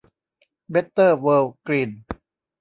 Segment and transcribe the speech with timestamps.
[0.69, 1.91] เบตเตอร์ เวิลด์ กรีน